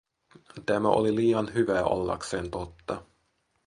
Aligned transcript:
Tämä 0.65 0.87
oli 0.89 1.15
liian 1.15 1.53
hyvää 1.53 1.83
ollakseen 1.83 2.51
totta. 2.51 3.03